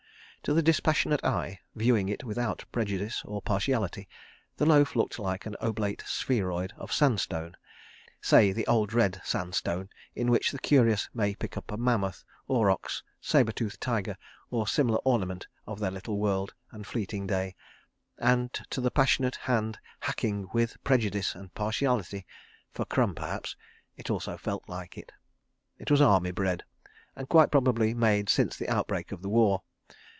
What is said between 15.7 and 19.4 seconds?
their little world and fleeting day—and to the passionate